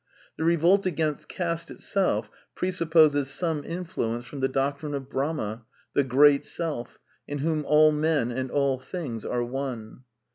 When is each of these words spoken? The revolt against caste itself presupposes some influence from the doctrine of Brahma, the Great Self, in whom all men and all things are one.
The 0.35 0.43
revolt 0.43 0.87
against 0.87 1.27
caste 1.29 1.69
itself 1.69 2.31
presupposes 2.55 3.29
some 3.29 3.63
influence 3.63 4.25
from 4.25 4.39
the 4.39 4.47
doctrine 4.47 4.95
of 4.95 5.11
Brahma, 5.11 5.65
the 5.93 6.03
Great 6.03 6.43
Self, 6.43 6.97
in 7.27 7.37
whom 7.37 7.63
all 7.65 7.91
men 7.91 8.31
and 8.31 8.49
all 8.49 8.79
things 8.79 9.23
are 9.25 9.43
one. 9.43 10.05